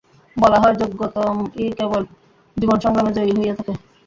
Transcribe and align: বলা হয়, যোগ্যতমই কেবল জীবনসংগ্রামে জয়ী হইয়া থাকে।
বলা 0.37 0.57
হয়, 0.61 0.75
যোগ্যতমই 0.81 1.65
কেবল 1.77 2.01
জীবনসংগ্রামে 2.57 3.11
জয়ী 3.17 3.31
হইয়া 3.37 3.55
থাকে। 3.57 3.73